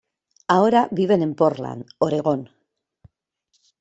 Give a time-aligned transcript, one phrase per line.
[0.47, 2.49] Ahora viven en Portland, Oregon.